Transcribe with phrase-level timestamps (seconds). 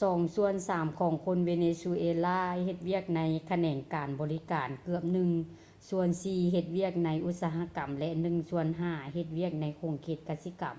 [0.00, 5.30] ສອງສ່ວນສາມຂອງຄົນເວເນຊູເອລາເຮັດວຽກໃນຂະແໜງການບໍລິການ ເກືອບໜຶ່ງ
[5.90, 10.76] ສ່ວນສີ່ເຮັດວຽກໃນອຸດສະຫະກຳ ແລະ ໜຶ່ງສ່ວນຫ້າເຮັດວຽກໃນຂົງເຂດກະສິກຳ